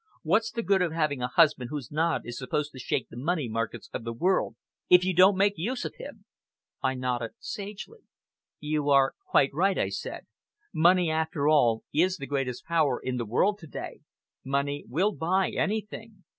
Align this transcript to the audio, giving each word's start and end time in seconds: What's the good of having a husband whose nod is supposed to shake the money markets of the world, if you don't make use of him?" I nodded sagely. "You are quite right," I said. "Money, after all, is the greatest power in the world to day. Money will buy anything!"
What's 0.23 0.49
the 0.49 0.63
good 0.63 0.81
of 0.81 0.91
having 0.91 1.21
a 1.21 1.27
husband 1.27 1.69
whose 1.69 1.91
nod 1.91 2.23
is 2.25 2.35
supposed 2.35 2.71
to 2.71 2.79
shake 2.79 3.09
the 3.09 3.15
money 3.17 3.47
markets 3.47 3.87
of 3.93 4.03
the 4.03 4.11
world, 4.13 4.55
if 4.89 5.05
you 5.05 5.13
don't 5.13 5.37
make 5.37 5.53
use 5.59 5.85
of 5.85 5.93
him?" 5.99 6.25
I 6.81 6.95
nodded 6.95 7.33
sagely. 7.37 7.99
"You 8.59 8.89
are 8.89 9.13
quite 9.27 9.53
right," 9.53 9.77
I 9.77 9.89
said. 9.89 10.25
"Money, 10.73 11.11
after 11.11 11.47
all, 11.47 11.83
is 11.93 12.17
the 12.17 12.25
greatest 12.25 12.65
power 12.65 12.99
in 12.99 13.17
the 13.17 13.25
world 13.27 13.59
to 13.59 13.67
day. 13.67 14.01
Money 14.43 14.85
will 14.89 15.11
buy 15.11 15.51
anything!" 15.51 16.23